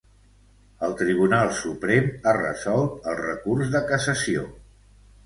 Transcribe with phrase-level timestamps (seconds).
[0.85, 4.49] El tribunal suprem ha resolt el recurs de cassació.